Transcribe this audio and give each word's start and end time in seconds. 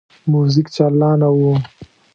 موزیک 0.31 0.67
چالانه 0.75 1.29
وو. 1.37 1.51